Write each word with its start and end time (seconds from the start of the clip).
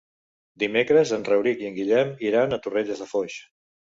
Dimecres 0.61 1.11
en 1.17 1.27
Rauric 1.29 1.61
i 1.65 1.69
en 1.71 1.77
Guillem 1.77 2.17
iran 2.31 2.59
a 2.59 2.63
Torrelles 2.65 3.05
de 3.05 3.09
Foix. 3.15 3.37